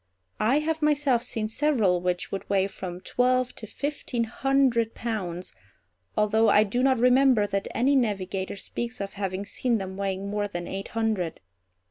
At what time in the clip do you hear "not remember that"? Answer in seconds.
6.81-7.67